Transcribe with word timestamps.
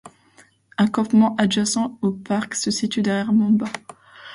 Un 0.79 0.87
campement 0.87 1.35
adjacent 1.35 1.99
au 2.01 2.11
parc, 2.11 2.55
situé 2.55 3.03
derrière 3.03 3.33
Mamba. 3.33 3.67